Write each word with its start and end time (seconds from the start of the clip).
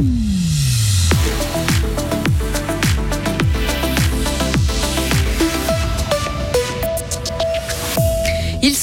Ils 0.00 0.33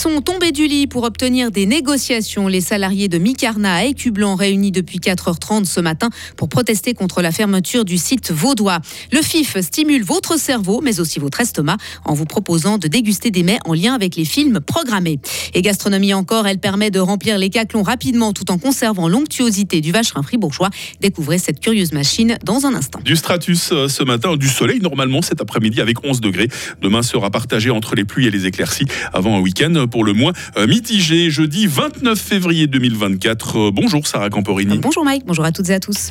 sont 0.01 0.19
tombés 0.21 0.51
du 0.51 0.65
lit 0.65 0.87
pour 0.87 1.03
obtenir 1.03 1.51
des 1.51 1.67
négociations. 1.67 2.47
Les 2.47 2.61
salariés 2.61 3.07
de 3.07 3.19
Micarna 3.19 3.75
à 3.75 3.83
Écublanc 3.83 4.33
réunis 4.33 4.71
depuis 4.71 4.97
4h30 4.97 5.65
ce 5.65 5.79
matin 5.79 6.09
pour 6.37 6.49
protester 6.49 6.95
contre 6.95 7.21
la 7.21 7.31
fermeture 7.31 7.85
du 7.85 7.99
site 7.99 8.31
vaudois. 8.31 8.79
Le 9.11 9.21
FIF 9.21 9.59
stimule 9.59 10.03
votre 10.03 10.39
cerveau, 10.39 10.81
mais 10.81 10.99
aussi 10.99 11.19
votre 11.19 11.39
estomac, 11.39 11.77
en 12.03 12.15
vous 12.15 12.25
proposant 12.25 12.79
de 12.79 12.87
déguster 12.87 13.29
des 13.29 13.43
mets 13.43 13.59
en 13.63 13.75
lien 13.75 13.93
avec 13.93 14.15
les 14.15 14.25
films 14.25 14.59
programmés. 14.59 15.19
Et 15.53 15.61
gastronomie 15.61 16.15
encore, 16.15 16.47
elle 16.47 16.57
permet 16.57 16.89
de 16.89 16.99
remplir 16.99 17.37
les 17.37 17.51
caclons 17.51 17.83
rapidement 17.83 18.33
tout 18.33 18.49
en 18.49 18.57
conservant 18.57 19.07
l'onctuosité 19.07 19.81
du 19.81 19.91
vacherin 19.91 20.23
fribourgeois. 20.23 20.71
Découvrez 20.99 21.37
cette 21.37 21.59
curieuse 21.59 21.93
machine 21.93 22.39
dans 22.43 22.65
un 22.65 22.73
instant. 22.73 23.01
Du 23.05 23.15
stratus 23.15 23.69
euh, 23.71 23.87
ce 23.87 24.03
matin, 24.03 24.35
du 24.35 24.47
soleil 24.47 24.79
normalement 24.79 25.21
cet 25.21 25.41
après-midi 25.41 25.79
avec 25.79 26.03
11 26.03 26.21
degrés. 26.21 26.47
Demain 26.81 27.03
sera 27.03 27.29
partagé 27.29 27.69
entre 27.69 27.93
les 27.93 28.03
pluies 28.03 28.25
et 28.25 28.31
les 28.31 28.47
éclaircies 28.47 28.85
avant 29.13 29.37
un 29.37 29.41
week-end 29.41 29.85
pour 29.91 30.03
le 30.03 30.13
moins 30.13 30.33
euh, 30.57 30.65
mitigé. 30.65 31.29
Jeudi 31.29 31.67
29 31.67 32.19
février 32.19 32.65
2024. 32.65 33.57
Euh, 33.57 33.71
bonjour 33.71 34.07
Sarah 34.07 34.29
Camporini. 34.29 34.79
Bonjour 34.79 35.05
Mike, 35.05 35.23
bonjour 35.27 35.45
à 35.45 35.51
toutes 35.51 35.69
et 35.69 35.75
à 35.75 35.79
tous. 35.79 36.09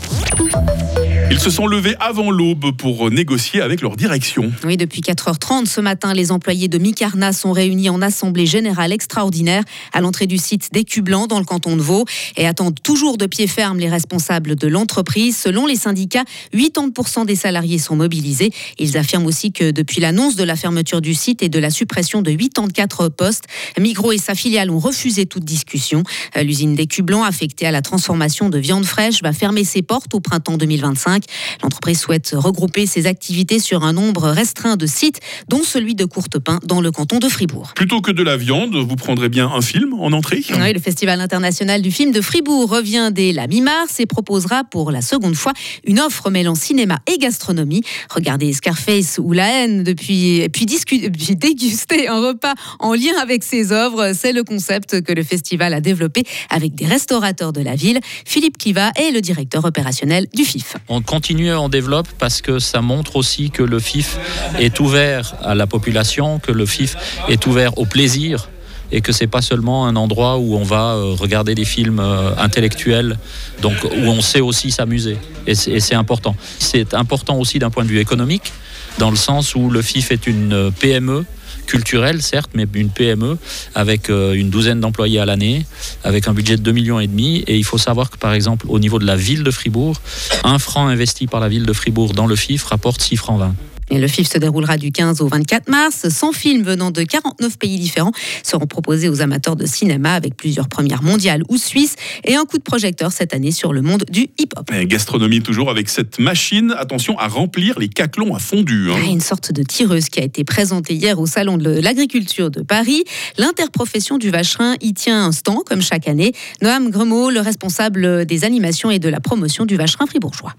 Ils 1.32 1.38
se 1.38 1.48
sont 1.48 1.68
levés 1.68 1.94
avant 2.00 2.32
l'aube 2.32 2.72
pour 2.76 3.08
négocier 3.08 3.60
avec 3.60 3.82
leur 3.82 3.94
direction. 3.94 4.50
Oui, 4.64 4.76
depuis 4.76 5.00
4h30 5.00 5.66
ce 5.66 5.80
matin, 5.80 6.12
les 6.12 6.32
employés 6.32 6.66
de 6.66 6.76
Micarna 6.76 7.32
sont 7.32 7.52
réunis 7.52 7.88
en 7.88 8.02
assemblée 8.02 8.46
générale 8.46 8.92
extraordinaire 8.92 9.62
à 9.92 10.00
l'entrée 10.00 10.26
du 10.26 10.38
site 10.38 10.70
d'Écublanc 10.72 11.28
dans 11.28 11.38
le 11.38 11.44
canton 11.44 11.76
de 11.76 11.82
Vaud 11.82 12.04
et 12.36 12.48
attendent 12.48 12.82
toujours 12.82 13.16
de 13.16 13.26
pied 13.26 13.46
ferme 13.46 13.78
les 13.78 13.88
responsables 13.88 14.56
de 14.56 14.66
l'entreprise. 14.66 15.36
Selon 15.36 15.66
les 15.66 15.76
syndicats, 15.76 16.24
80% 16.52 17.26
des 17.26 17.36
salariés 17.36 17.78
sont 17.78 17.94
mobilisés. 17.94 18.50
Ils 18.80 18.98
affirment 18.98 19.26
aussi 19.26 19.52
que 19.52 19.70
depuis 19.70 20.00
l'annonce 20.00 20.34
de 20.34 20.42
la 20.42 20.56
fermeture 20.56 21.00
du 21.00 21.14
site 21.14 21.44
et 21.44 21.48
de 21.48 21.60
la 21.60 21.70
suppression 21.70 22.22
de 22.22 22.32
84 22.32 23.08
postes, 23.08 23.44
Migros 23.78 24.10
et 24.10 24.18
sa 24.18 24.34
filiale 24.34 24.68
ont 24.68 24.80
refusé 24.80 25.26
toute 25.26 25.44
discussion. 25.44 26.02
Euh, 26.36 26.42
l'usine 26.42 26.74
d'Écublanc, 26.74 27.22
affectée 27.22 27.66
à 27.66 27.70
la 27.70 27.82
transformation 27.82 28.48
de 28.48 28.58
viande 28.58 28.84
fraîche, 28.84 29.22
va 29.22 29.32
fermer 29.32 29.62
ses 29.62 29.82
portes 29.82 30.12
au 30.12 30.20
printemps 30.20 30.56
2025. 30.56 31.19
L'entreprise 31.62 32.00
souhaite 32.00 32.34
regrouper 32.36 32.86
ses 32.86 33.06
activités 33.06 33.58
sur 33.58 33.84
un 33.84 33.92
nombre 33.92 34.28
restreint 34.28 34.76
de 34.76 34.86
sites, 34.86 35.20
dont 35.48 35.62
celui 35.62 35.94
de 35.94 36.04
Courtepin 36.04 36.58
dans 36.64 36.80
le 36.80 36.90
canton 36.90 37.18
de 37.18 37.28
Fribourg. 37.28 37.72
Plutôt 37.74 38.00
que 38.00 38.10
de 38.10 38.22
la 38.22 38.36
viande, 38.36 38.74
vous 38.74 38.96
prendrez 38.96 39.28
bien 39.28 39.48
un 39.48 39.60
film 39.60 39.94
en 39.94 40.12
entrée? 40.12 40.42
Oui, 40.50 40.72
le 40.72 40.80
Festival 40.80 41.20
international 41.20 41.82
du 41.82 41.90
film 41.90 42.12
de 42.12 42.20
Fribourg 42.20 42.68
revient 42.68 43.10
dès 43.12 43.32
la 43.32 43.46
mi-mars 43.46 44.00
et 44.00 44.06
proposera 44.06 44.64
pour 44.64 44.90
la 44.90 45.02
seconde 45.02 45.34
fois 45.34 45.52
une 45.84 46.00
offre 46.00 46.30
mêlant 46.30 46.54
cinéma 46.54 46.98
et 47.06 47.18
gastronomie. 47.18 47.82
Regardez 48.14 48.52
Scarface 48.52 49.18
ou 49.18 49.32
La 49.32 49.48
haine 49.48 49.82
depuis, 49.82 50.48
puis, 50.52 50.66
puis 50.66 51.36
déguster 51.36 52.08
un 52.08 52.20
repas 52.20 52.54
en 52.78 52.94
lien 52.94 53.12
avec 53.20 53.44
ses 53.44 53.72
œuvres. 53.72 54.12
C'est 54.14 54.32
le 54.32 54.44
concept 54.44 55.02
que 55.02 55.12
le 55.12 55.22
festival 55.22 55.74
a 55.74 55.80
développé 55.80 56.24
avec 56.48 56.74
des 56.74 56.86
restaurateurs 56.86 57.52
de 57.52 57.60
la 57.60 57.74
ville. 57.74 58.00
Philippe 58.24 58.58
Kiva 58.58 58.90
est 58.96 59.10
le 59.10 59.20
directeur 59.20 59.64
opérationnel 59.64 60.26
du 60.34 60.44
FIF 60.44 60.76
continue, 61.10 61.52
on 61.52 61.68
développe 61.68 62.06
parce 62.20 62.40
que 62.40 62.60
ça 62.60 62.82
montre 62.82 63.16
aussi 63.16 63.50
que 63.50 63.64
le 63.64 63.80
FIF 63.80 64.16
est 64.60 64.78
ouvert 64.78 65.34
à 65.42 65.56
la 65.56 65.66
population, 65.66 66.38
que 66.38 66.52
le 66.52 66.64
FIF 66.66 66.96
est 67.28 67.48
ouvert 67.48 67.76
au 67.78 67.84
plaisir 67.84 68.48
et 68.92 69.00
que 69.00 69.10
c'est 69.10 69.26
pas 69.26 69.42
seulement 69.42 69.88
un 69.88 69.96
endroit 69.96 70.38
où 70.38 70.54
on 70.54 70.62
va 70.62 70.94
euh, 70.94 71.16
regarder 71.18 71.56
des 71.56 71.64
films 71.64 71.98
euh, 71.98 72.30
intellectuels, 72.38 73.18
donc 73.60 73.74
où 73.82 74.06
on 74.06 74.20
sait 74.20 74.40
aussi 74.40 74.70
s'amuser. 74.70 75.18
Et 75.48 75.56
c'est 75.56 75.96
important. 75.96 76.36
C'est 76.60 76.94
important 76.94 77.38
aussi 77.38 77.58
d'un 77.58 77.70
point 77.70 77.82
de 77.82 77.88
vue 77.88 77.98
économique, 77.98 78.52
dans 78.98 79.10
le 79.10 79.16
sens 79.16 79.56
où 79.56 79.68
le 79.68 79.82
FIF 79.82 80.12
est 80.12 80.28
une 80.28 80.52
euh, 80.52 80.70
PME 80.70 81.24
culturelle, 81.70 82.20
certes, 82.20 82.50
mais 82.54 82.66
une 82.74 82.90
PME 82.90 83.38
avec 83.76 84.10
euh, 84.10 84.32
une 84.32 84.50
douzaine 84.50 84.80
d'employés 84.80 85.20
à 85.20 85.24
l'année, 85.24 85.64
avec 86.02 86.26
un 86.26 86.34
budget 86.34 86.56
de 86.56 86.62
2 86.62 86.72
millions 86.72 86.98
et 86.98 87.06
demi. 87.06 87.44
Et 87.46 87.56
il 87.56 87.64
faut 87.64 87.78
savoir 87.78 88.10
que, 88.10 88.16
par 88.16 88.32
exemple, 88.32 88.66
au 88.68 88.80
niveau 88.80 88.98
de 88.98 89.06
la 89.06 89.14
ville 89.14 89.44
de 89.44 89.50
Fribourg, 89.52 90.00
un 90.42 90.58
franc 90.58 90.88
investi 90.88 91.28
par 91.28 91.38
la 91.38 91.48
ville 91.48 91.66
de 91.66 91.72
Fribourg 91.72 92.12
dans 92.12 92.26
le 92.26 92.34
FIF 92.34 92.64
rapporte 92.64 93.00
6 93.00 93.16
francs 93.16 93.38
20 93.38 93.54
le 93.98 94.08
FIF 94.08 94.28
se 94.28 94.38
déroulera 94.38 94.76
du 94.76 94.92
15 94.92 95.20
au 95.20 95.28
24 95.28 95.68
mars. 95.68 96.08
100 96.08 96.32
films 96.32 96.62
venant 96.62 96.90
de 96.90 97.02
49 97.02 97.58
pays 97.58 97.78
différents 97.78 98.12
seront 98.42 98.66
proposés 98.66 99.08
aux 99.08 99.20
amateurs 99.20 99.56
de 99.56 99.66
cinéma 99.66 100.14
avec 100.14 100.36
plusieurs 100.36 100.68
premières 100.68 101.02
mondiales 101.02 101.42
ou 101.48 101.56
suisses 101.56 101.96
et 102.24 102.36
un 102.36 102.44
coup 102.44 102.58
de 102.58 102.62
projecteur 102.62 103.12
cette 103.12 103.34
année 103.34 103.52
sur 103.52 103.72
le 103.72 103.82
monde 103.82 104.04
du 104.10 104.28
hip-hop. 104.38 104.70
Gastronomie 104.84 105.42
toujours 105.42 105.70
avec 105.70 105.88
cette 105.88 106.18
machine. 106.18 106.74
Attention 106.78 107.18
à 107.18 107.28
remplir 107.28 107.78
les 107.78 107.88
caclons 107.88 108.34
à 108.34 108.38
fondu. 108.38 108.90
Hein. 108.90 108.96
Ah, 108.96 109.10
une 109.10 109.20
sorte 109.20 109.52
de 109.52 109.62
tireuse 109.62 110.08
qui 110.08 110.20
a 110.20 110.24
été 110.24 110.44
présentée 110.44 110.94
hier 110.94 111.18
au 111.18 111.26
Salon 111.26 111.56
de 111.56 111.70
l'agriculture 111.70 112.50
de 112.50 112.62
Paris. 112.62 113.04
L'interprofession 113.38 114.18
du 114.18 114.30
vacherin 114.30 114.74
y 114.80 114.94
tient 114.94 115.26
un 115.26 115.32
stand 115.32 115.64
comme 115.64 115.82
chaque 115.82 116.08
année. 116.08 116.32
Noam 116.62 116.90
Gremaud, 116.90 117.30
le 117.30 117.40
responsable 117.40 118.24
des 118.24 118.44
animations 118.44 118.90
et 118.90 118.98
de 118.98 119.08
la 119.08 119.20
promotion 119.20 119.66
du 119.66 119.76
vacherin 119.76 120.06
fribourgeois. 120.06 120.54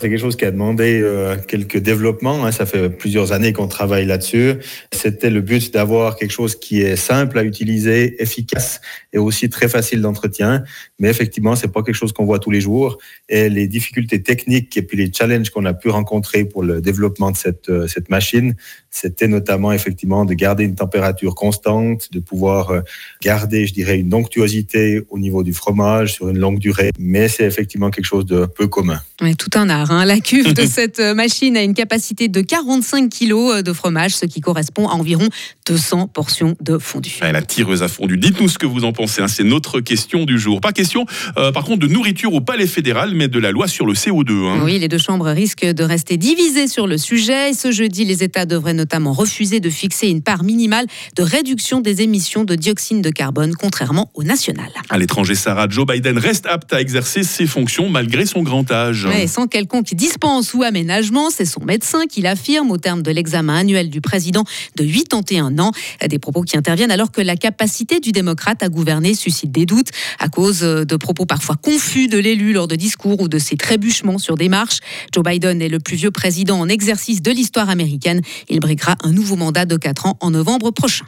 C'est 0.00 0.08
quelque 0.08 0.20
chose 0.20 0.36
qui 0.36 0.44
a 0.44 0.50
demandé 0.50 1.00
euh, 1.02 1.36
quelques 1.48 1.78
développements. 1.78 2.44
Hein. 2.44 2.52
Ça 2.52 2.66
fait 2.66 2.90
plusieurs 2.90 3.32
années 3.32 3.52
qu'on 3.52 3.68
travaille 3.68 4.06
là-dessus. 4.06 4.54
C'était 4.92 5.30
le 5.30 5.40
but 5.40 5.72
d'avoir 5.72 6.16
quelque 6.16 6.30
chose 6.30 6.56
qui 6.56 6.82
est 6.82 6.96
simple 6.96 7.38
à 7.38 7.44
utiliser, 7.44 8.20
efficace 8.22 8.80
et 9.12 9.18
aussi 9.18 9.48
très 9.48 9.68
facile 9.68 10.00
d'entretien. 10.00 10.64
Mais 10.98 11.08
effectivement, 11.08 11.56
c'est 11.56 11.72
pas 11.72 11.82
quelque 11.82 11.94
chose 11.94 12.12
qu'on 12.12 12.24
voit 12.24 12.38
tous 12.38 12.50
les 12.50 12.60
jours. 12.60 12.98
Et 13.28 13.48
les 13.48 13.68
difficultés 13.68 14.22
techniques 14.22 14.76
et 14.76 14.82
puis 14.82 14.96
les 14.96 15.12
challenges 15.12 15.50
qu'on 15.50 15.64
a 15.64 15.74
pu 15.74 15.88
rencontrer 15.88 16.44
pour 16.44 16.62
le 16.62 16.80
développement 16.80 17.30
de 17.30 17.36
cette, 17.36 17.68
euh, 17.68 17.86
machine, 18.08 18.54
c'était 18.90 19.28
notamment 19.28 19.72
effectivement 19.72 20.24
de 20.24 20.34
garder 20.34 20.64
une 20.64 20.74
température 20.74 21.34
constante, 21.34 22.12
de 22.12 22.20
pouvoir 22.20 22.70
euh, 22.70 22.80
garder, 23.22 23.66
je 23.66 23.72
dirais, 23.72 23.98
une 23.98 24.12
onctuosité 24.12 25.02
au 25.10 25.18
niveau 25.18 25.42
du 25.42 25.52
fromage 25.52 26.14
sur 26.14 26.28
une 26.28 26.38
longue 26.38 26.58
durée. 26.58 26.90
Mais 26.98 27.28
c'est 27.28 27.44
effectivement 27.44 27.90
quelque 27.90 28.04
chose 28.04 28.26
de 28.26 28.46
peu 28.46 28.66
commun. 28.66 29.00
Ouais, 29.20 29.34
tout 29.34 29.50
un 29.54 29.68
art. 29.68 29.83
Hein. 29.90 30.04
La 30.04 30.20
cuve 30.20 30.54
de 30.54 30.66
cette 30.66 31.00
euh, 31.00 31.14
machine 31.14 31.56
a 31.56 31.62
une 31.62 31.74
capacité 31.74 32.28
de 32.28 32.40
45 32.40 33.10
kg 33.10 33.62
de 33.62 33.72
fromage, 33.72 34.14
ce 34.14 34.26
qui 34.26 34.40
correspond 34.40 34.88
à 34.88 34.92
environ 34.92 35.28
200 35.66 36.08
portions 36.08 36.56
de 36.60 36.78
fondu. 36.78 37.18
la 37.20 37.42
tireuse 37.42 37.82
à 37.82 37.88
fondu. 37.88 38.16
Dites-nous 38.16 38.48
ce 38.48 38.58
que 38.58 38.66
vous 38.66 38.84
en 38.84 38.92
pensez. 38.92 39.22
Hein. 39.22 39.28
C'est 39.28 39.44
notre 39.44 39.80
question 39.80 40.24
du 40.24 40.38
jour. 40.38 40.60
Pas 40.60 40.72
question, 40.72 41.06
euh, 41.36 41.52
par 41.52 41.64
contre, 41.64 41.86
de 41.86 41.92
nourriture 41.92 42.32
au 42.34 42.40
Palais 42.40 42.66
fédéral, 42.66 43.14
mais 43.14 43.28
de 43.28 43.38
la 43.38 43.50
loi 43.50 43.68
sur 43.68 43.86
le 43.86 43.94
CO2. 43.94 44.30
Hein. 44.30 44.60
Oui, 44.64 44.78
les 44.78 44.88
deux 44.88 44.98
chambres 44.98 45.28
risquent 45.28 45.64
de 45.64 45.84
rester 45.84 46.16
divisées 46.16 46.68
sur 46.68 46.86
le 46.86 46.98
sujet. 46.98 47.52
Ce 47.52 47.70
jeudi, 47.70 48.04
les 48.04 48.22
États 48.22 48.46
devraient 48.46 48.74
notamment 48.74 49.12
refuser 49.12 49.60
de 49.60 49.70
fixer 49.70 50.08
une 50.08 50.22
part 50.22 50.44
minimale 50.44 50.86
de 51.16 51.22
réduction 51.22 51.80
des 51.80 52.02
émissions 52.02 52.44
de 52.44 52.54
dioxyde 52.54 53.02
de 53.02 53.10
carbone, 53.10 53.54
contrairement 53.54 54.10
au 54.14 54.22
national. 54.22 54.70
À 54.90 54.98
l'étranger, 54.98 55.34
Sarah, 55.34 55.66
Joe 55.68 55.86
Biden 55.86 56.18
reste 56.18 56.46
apte 56.46 56.72
à 56.72 56.80
exercer 56.80 57.22
ses 57.22 57.46
fonctions 57.46 57.88
malgré 57.88 58.26
son 58.26 58.42
grand 58.42 58.70
âge. 58.70 59.06
Mais 59.08 59.26
sans 59.26 59.46
quelconque 59.46 59.73
dispense 59.82 60.54
ou 60.54 60.62
aménagement, 60.62 61.30
c'est 61.30 61.44
son 61.44 61.64
médecin 61.64 62.06
qui 62.08 62.20
l'affirme 62.20 62.70
au 62.70 62.78
terme 62.78 63.02
de 63.02 63.10
l'examen 63.10 63.56
annuel 63.56 63.90
du 63.90 64.00
président 64.00 64.44
de 64.76 64.84
81 64.84 65.72
des 66.08 66.18
propos 66.18 66.42
qui 66.42 66.56
interviennent 66.56 66.90
alors 66.90 67.10
que 67.10 67.20
la 67.20 67.36
capacité 67.36 68.00
du 68.00 68.12
démocrate 68.12 68.62
à 68.62 68.68
gouverner 68.68 69.14
suscite 69.14 69.50
des 69.50 69.66
doutes 69.66 69.90
à 70.18 70.28
cause 70.28 70.60
de 70.60 70.96
propos 70.96 71.26
parfois 71.26 71.56
confus 71.56 72.08
de 72.08 72.18
l'élu 72.18 72.52
lors 72.52 72.68
de 72.68 72.76
discours 72.76 73.20
ou 73.20 73.28
de 73.28 73.38
ses 73.38 73.56
trébuchements 73.56 74.18
sur 74.18 74.36
des 74.36 74.48
marches. 74.48 74.78
Joe 75.12 75.24
Biden 75.24 75.60
est 75.60 75.68
le 75.68 75.80
plus 75.80 75.96
vieux 75.96 76.10
président 76.10 76.58
en 76.58 76.68
exercice 76.68 77.22
de 77.22 77.30
l'histoire 77.30 77.70
américaine. 77.70 78.20
Il 78.48 78.60
briguera 78.60 78.96
un 79.02 79.12
nouveau 79.12 79.36
mandat 79.36 79.64
de 79.64 79.76
4 79.76 80.06
ans 80.06 80.16
en 80.20 80.30
novembre 80.30 80.70
prochain. 80.70 81.04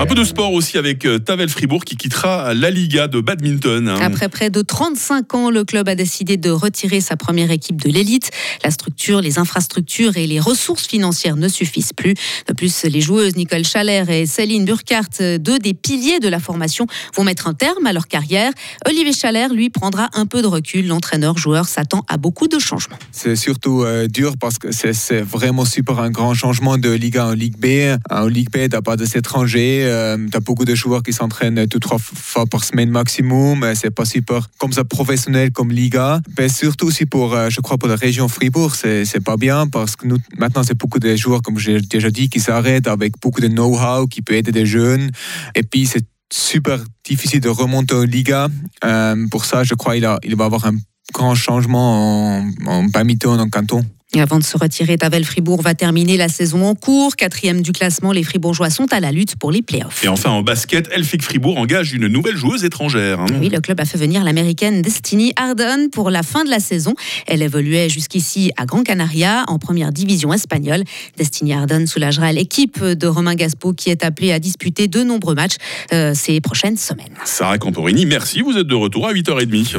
Un 0.00 0.06
peu 0.06 0.14
de 0.14 0.24
sport 0.24 0.52
aussi 0.52 0.78
avec 0.78 1.04
euh, 1.04 1.18
Tavel 1.18 1.48
Fribourg 1.48 1.84
qui 1.84 1.96
quittera 1.96 2.54
la 2.54 2.70
Liga 2.70 3.06
de 3.06 3.20
badminton. 3.20 3.88
Après 3.88 4.28
près 4.28 4.50
de 4.50 4.62
35 4.62 5.34
ans, 5.34 5.50
le 5.50 5.64
club 5.64 5.88
a 5.88 5.94
décidé 5.94 6.36
de 6.36 6.50
retirer 6.50 7.00
sa 7.00 7.16
première 7.16 7.50
équipe 7.52 7.80
de 7.80 7.90
l'élite. 7.90 8.30
La 8.64 8.70
structure, 8.70 9.20
les 9.20 9.38
infrastructures 9.38 10.16
et 10.16 10.26
les 10.26 10.40
ressources 10.40 10.86
financières 10.86 11.36
ne 11.36 11.48
suffisent 11.48 11.92
plus. 11.92 12.14
De 12.48 12.52
plus, 12.52 12.84
les 12.84 13.00
joueuses 13.00 13.36
Nicole 13.36 13.64
Chaler 13.64 14.04
et 14.08 14.26
Céline 14.26 14.64
Burkhardt, 14.64 15.38
deux 15.38 15.58
des 15.58 15.74
piliers 15.74 16.20
de 16.20 16.28
la 16.28 16.40
formation, 16.40 16.86
vont 17.14 17.24
mettre 17.24 17.46
un 17.46 17.54
terme 17.54 17.86
à 17.86 17.92
leur 17.92 18.08
carrière. 18.08 18.52
Olivier 18.86 19.12
Chaler, 19.12 19.48
lui, 19.52 19.70
prendra 19.70 20.10
un 20.14 20.26
peu 20.26 20.42
de 20.42 20.46
recul. 20.46 20.86
L'entraîneur-joueur 20.86 21.68
s'attend 21.68 22.04
à 22.08 22.16
beaucoup 22.16 22.48
de 22.48 22.58
changements. 22.58 22.98
C'est 23.10 23.36
surtout 23.36 23.82
euh, 23.82 24.08
dur 24.08 24.34
parce 24.38 24.58
que 24.58 24.72
c'est 24.72 25.20
vraiment 25.20 25.64
super 25.64 25.98
un 25.98 26.10
grand 26.10 26.34
changement 26.34 26.78
de 26.78 26.90
Liga 26.90 27.26
en 27.26 27.32
Ligue 27.32 27.56
B. 27.58 27.96
En 28.10 28.26
Ligue 28.26 28.50
B, 28.50 28.62
tu 28.62 28.68
n'as 28.70 28.82
pas 28.82 28.96
d'étrangers. 28.96 29.18
étrangers, 29.18 29.84
euh, 29.84 30.16
tu 30.30 30.36
as 30.36 30.40
beaucoup 30.40 30.64
de 30.64 30.74
joueurs 30.74 31.02
qui 31.02 31.12
s'entraînent 31.12 31.66
deux, 31.66 31.78
trois 31.78 31.98
fois 31.98 32.46
par 32.46 32.64
semaine 32.64 32.90
maximum. 32.90 33.64
C'est 33.74 33.90
pas 33.90 34.04
super 34.04 34.48
comme 34.58 34.72
ça 34.72 34.84
professionnel 34.84 35.50
comme 35.52 35.70
Liga. 35.70 36.20
Mais 36.38 36.48
surtout 36.48 36.86
aussi 36.86 37.06
pour, 37.06 37.34
euh, 37.42 37.50
je 37.50 37.60
crois, 37.60 37.78
pour 37.78 37.88
la 37.88 37.96
région 37.96 38.28
Fribourg, 38.28 38.74
c'est 38.74 39.24
pas 39.24 39.36
bien 39.36 39.66
parce 39.66 39.96
que 39.96 40.06
maintenant, 40.36 40.62
c'est 40.62 40.76
beaucoup 40.76 40.98
de 40.98 41.14
joueurs, 41.16 41.42
comme 41.42 41.58
j'ai 41.58 41.80
déjà 41.80 42.10
dit, 42.10 42.28
qui 42.28 42.40
s'arrêtent 42.40 42.88
avec 42.88 43.14
beaucoup 43.20 43.40
de 43.40 43.48
know-how 43.48 44.06
qui 44.06 44.22
peut 44.22 44.34
aider 44.34 44.52
des 44.52 44.66
jeunes. 44.66 45.10
Et 45.54 45.62
puis, 45.62 45.86
c'est 45.86 46.06
super 46.32 46.78
difficile 47.04 47.40
de 47.40 47.48
remonter 47.48 47.94
en 47.94 48.02
Liga. 48.02 48.48
Euh, 48.84 49.26
pour 49.30 49.44
ça, 49.44 49.64
je 49.64 49.74
crois 49.74 49.94
qu'il 49.94 50.08
il 50.24 50.36
va 50.36 50.44
avoir 50.44 50.66
un 50.66 50.74
grand 51.12 51.34
changement 51.34 52.38
en, 52.38 52.50
en 52.66 52.84
badminton 52.84 53.38
en 53.38 53.48
canton. 53.48 53.84
Et 54.14 54.20
avant 54.20 54.38
de 54.38 54.44
se 54.44 54.58
retirer, 54.58 54.98
Tavel 54.98 55.24
Fribourg 55.24 55.62
va 55.62 55.74
terminer 55.74 56.16
la 56.18 56.28
saison 56.28 56.66
en 56.66 56.74
cours. 56.74 57.16
Quatrième 57.16 57.62
du 57.62 57.72
classement, 57.72 58.12
les 58.12 58.22
Fribourgeois 58.22 58.68
sont 58.68 58.92
à 58.92 59.00
la 59.00 59.10
lutte 59.10 59.36
pour 59.36 59.50
les 59.50 59.62
playoffs. 59.62 60.04
Et 60.04 60.08
enfin 60.08 60.30
en 60.30 60.42
basket, 60.42 60.88
Elfic 60.92 61.22
Fribourg 61.22 61.56
engage 61.56 61.92
une 61.94 62.08
nouvelle 62.08 62.36
joueuse 62.36 62.64
étrangère. 62.64 63.20
hein. 63.20 63.26
Oui, 63.40 63.48
le 63.48 63.60
club 63.60 63.80
a 63.80 63.84
fait 63.86 63.96
venir 63.96 64.22
l'américaine 64.22 64.82
Destiny 64.82 65.32
Harden 65.36 65.88
pour 65.90 66.10
la 66.10 66.22
fin 66.22 66.44
de 66.44 66.50
la 66.50 66.60
saison. 66.60 66.94
Elle 67.26 67.40
évoluait 67.42 67.88
jusqu'ici 67.88 68.52
à 68.58 68.66
Gran 68.66 68.82
Canaria 68.82 69.44
en 69.48 69.58
première 69.58 69.92
division 69.92 70.32
espagnole. 70.32 70.84
Destiny 71.16 71.54
Harden 71.54 71.86
soulagera 71.86 72.32
l'équipe 72.32 72.84
de 72.84 73.06
Romain 73.06 73.34
Gaspo 73.34 73.72
qui 73.72 73.88
est 73.88 74.04
appelée 74.04 74.32
à 74.32 74.38
disputer 74.38 74.88
de 74.88 75.02
nombreux 75.02 75.34
matchs 75.34 75.56
euh, 75.92 76.12
ces 76.14 76.40
prochaines 76.40 76.76
semaines. 76.76 77.14
Sarah 77.24 77.56
Camporini, 77.58 78.04
merci, 78.04 78.42
vous 78.42 78.58
êtes 78.58 78.66
de 78.66 78.74
retour 78.74 79.08
à 79.08 79.14
8h30. 79.14 79.78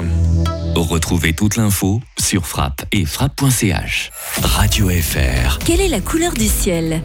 Retrouvez 0.76 1.34
toute 1.34 1.56
l'info 1.56 2.02
sur 2.20 2.48
frappe 2.48 2.86
et 2.92 3.06
frappe.ch. 3.06 4.12
Radio 4.32 4.90
FR. 4.90 5.60
Quelle 5.60 5.82
est 5.82 5.88
la 5.90 6.00
couleur 6.00 6.34
du 6.34 6.48
ciel? 6.48 7.02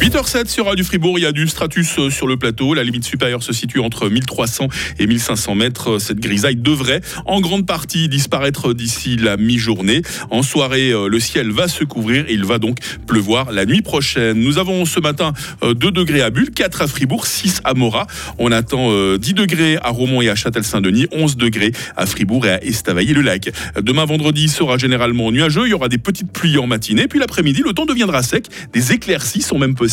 8h07 0.00 0.48
sur 0.48 0.66
Radio 0.66 0.84
Fribourg, 0.84 1.18
il 1.18 1.22
y 1.22 1.26
a 1.26 1.32
du 1.32 1.48
stratus 1.48 1.98
euh, 1.98 2.10
sur 2.10 2.26
le 2.26 2.36
plateau. 2.36 2.74
La 2.74 2.84
limite 2.84 3.04
supérieure 3.04 3.42
se 3.42 3.54
situe 3.54 3.80
entre 3.80 4.10
1300 4.10 4.68
et 4.98 5.06
1500 5.06 5.54
mètres. 5.54 5.98
Cette 5.98 6.20
grisaille 6.20 6.56
devrait 6.56 7.00
en 7.24 7.40
grande 7.40 7.66
partie 7.66 8.08
disparaître 8.08 8.74
d'ici 8.74 9.16
la 9.16 9.38
mi-journée. 9.38 10.02
En 10.30 10.42
soirée, 10.42 10.90
euh, 10.90 11.08
le 11.08 11.18
ciel 11.18 11.50
va 11.50 11.66
se 11.66 11.82
couvrir 11.82 12.26
et 12.28 12.34
il 12.34 12.44
va 12.44 12.58
donc 12.58 12.78
pleuvoir 13.06 13.52
la 13.52 13.64
nuit 13.64 13.80
prochaine. 13.80 14.38
Nous 14.38 14.58
avons 14.58 14.84
ce 14.84 15.00
matin 15.00 15.32
euh, 15.62 15.72
2 15.72 15.90
degrés 15.90 16.20
à 16.20 16.28
Bulle, 16.28 16.50
4 16.50 16.82
à 16.82 16.86
Fribourg, 16.88 17.26
6 17.26 17.62
à 17.64 17.72
Morat. 17.72 18.06
On 18.38 18.52
attend 18.52 18.90
euh, 18.90 19.16
10 19.16 19.32
degrés 19.32 19.78
à 19.82 19.88
Romont 19.88 20.20
et 20.20 20.28
à 20.28 20.34
Châtel-Saint-Denis, 20.34 21.06
11 21.12 21.38
degrés 21.38 21.72
à 21.96 22.04
Fribourg 22.04 22.44
et 22.44 22.50
à 22.50 22.62
Estavayer-le-Lac. 22.62 23.50
Demain 23.80 24.04
vendredi 24.04 24.48
sera 24.48 24.76
généralement 24.76 25.32
nuageux. 25.32 25.66
Il 25.66 25.70
y 25.70 25.74
aura 25.74 25.88
des 25.88 25.98
petites 25.98 26.30
pluies 26.30 26.58
en 26.58 26.66
matinée. 26.66 27.08
Puis 27.08 27.18
l'après-midi, 27.18 27.62
le 27.64 27.72
temps 27.72 27.86
deviendra 27.86 28.22
sec. 28.22 28.46
Des 28.74 28.92
éclaircies 28.92 29.40
sont 29.40 29.58
même 29.58 29.74
possibles. 29.74 29.85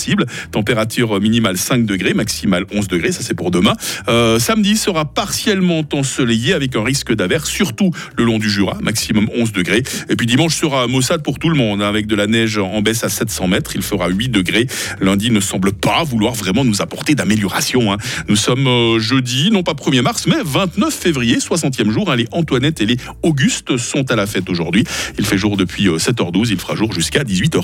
Température 0.51 1.19
minimale 1.21 1.57
5 1.57 1.85
degrés, 1.85 2.13
maximale 2.13 2.65
11 2.73 2.87
degrés. 2.87 3.11
Ça, 3.11 3.21
c'est 3.21 3.33
pour 3.33 3.51
demain. 3.51 3.73
Euh, 4.07 4.39
samedi 4.39 4.77
sera 4.77 5.05
partiellement 5.05 5.83
ensoleillé 5.93 6.53
avec 6.53 6.75
un 6.75 6.83
risque 6.83 7.13
d'averse, 7.13 7.49
surtout 7.49 7.91
le 8.17 8.23
long 8.23 8.39
du 8.39 8.49
Jura, 8.49 8.77
maximum 8.81 9.29
11 9.35 9.51
degrés. 9.51 9.83
Et 10.09 10.15
puis 10.15 10.25
dimanche 10.27 10.55
sera 10.55 10.87
maussade 10.87 11.23
pour 11.23 11.39
tout 11.39 11.49
le 11.49 11.55
monde, 11.55 11.81
hein, 11.81 11.87
avec 11.89 12.07
de 12.07 12.15
la 12.15 12.27
neige 12.27 12.57
en 12.57 12.81
baisse 12.81 13.03
à 13.03 13.09
700 13.09 13.47
mètres. 13.47 13.71
Il 13.75 13.81
fera 13.81 14.09
8 14.09 14.29
degrés. 14.29 14.67
Lundi 15.01 15.31
ne 15.31 15.39
semble 15.39 15.73
pas 15.73 16.03
vouloir 16.03 16.33
vraiment 16.33 16.63
nous 16.65 16.81
apporter 16.81 17.15
d'amélioration. 17.15 17.91
hein. 17.93 17.97
Nous 18.27 18.35
sommes 18.35 18.67
euh, 18.67 18.99
jeudi, 18.99 19.49
non 19.51 19.63
pas 19.63 19.73
1er 19.73 20.01
mars, 20.01 20.25
mais 20.27 20.37
29 20.43 20.93
février, 20.93 21.37
60e 21.37 21.89
jour. 21.91 22.11
hein. 22.11 22.15
Les 22.15 22.27
Antoinette 22.31 22.81
et 22.81 22.85
les 22.85 22.97
Auguste 23.21 23.77
sont 23.77 24.09
à 24.11 24.15
la 24.15 24.25
fête 24.25 24.49
aujourd'hui. 24.49 24.83
Il 25.17 25.25
fait 25.25 25.37
jour 25.37 25.57
depuis 25.57 25.87
euh, 25.87 25.97
7h12. 25.97 26.47
Il 26.51 26.57
fera 26.59 26.75
jour 26.75 26.91
jusqu'à 26.93 27.23
18h. 27.23 27.61